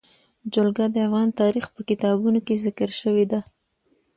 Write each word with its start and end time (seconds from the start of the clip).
جلګه 0.53 0.85
د 0.93 0.95
افغان 1.07 1.29
تاریخ 1.41 1.65
په 1.75 1.81
کتابونو 1.89 2.39
کې 2.45 2.61
ذکر 2.65 2.89
شوی 3.01 3.25
دي. 3.31 3.39